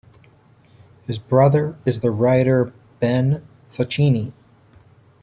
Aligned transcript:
His 1.05 1.19
brother 1.19 1.77
is 1.85 1.99
the 1.99 2.09
writer 2.09 2.73
Ben 2.99 3.45
Faccini. 3.71 4.33